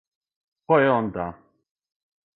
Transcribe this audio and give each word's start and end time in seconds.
Ко 0.71 0.79
је 0.83 0.89
онда? 0.95 1.29